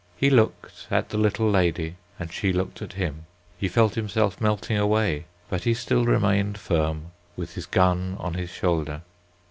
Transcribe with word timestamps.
He 0.17 0.31
looked 0.31 0.87
at 0.89 1.09
the 1.09 1.17
little 1.19 1.47
lady, 1.47 1.93
and 2.17 2.33
she 2.33 2.51
looked 2.51 2.81
at 2.81 2.93
him. 2.93 3.27
He 3.59 3.67
felt 3.67 3.93
himself 3.93 4.41
melting 4.41 4.75
away, 4.79 5.25
but 5.47 5.63
he 5.65 5.75
still 5.75 6.05
remained 6.05 6.57
firm 6.57 7.11
with 7.37 7.53
his 7.53 7.67
gun 7.67 8.17
on 8.19 8.33
his 8.33 8.49
shoulder. 8.49 9.03